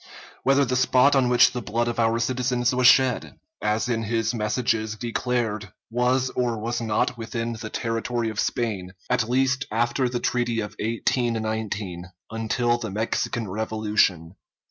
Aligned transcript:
_Whether 0.41 0.65
the 0.65 0.75
spot 0.75 1.15
on 1.15 1.29
which 1.29 1.51
the 1.51 1.61
blood 1.61 1.87
of 1.87 1.99
our 1.99 2.17
citizens 2.17 2.73
was 2.73 2.87
shed, 2.87 3.37
as 3.61 3.87
in 3.87 4.01
his 4.01 4.33
messages 4.33 4.95
declared, 4.95 5.71
was 5.91 6.31
or 6.31 6.57
was 6.57 6.81
not 6.81 7.19
within 7.19 7.53
the 7.53 7.69
territory 7.69 8.29
of 8.31 8.39
Spain, 8.39 8.93
at 9.11 9.29
least 9.29 9.67
after 9.69 10.09
the 10.09 10.19
treaty 10.19 10.59
of 10.61 10.71
1819, 10.79 12.05
until 12.31 12.79
the 12.79 12.89
Mexican 12.89 13.47
revolution. 13.47 14.33